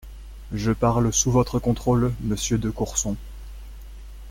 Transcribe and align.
Je 0.51 0.71
parle 0.71 1.13
sous 1.13 1.29
votre 1.29 1.59
contrôle, 1.59 2.11
monsieur 2.21 2.57
de 2.57 2.71
Courson. 2.71 3.15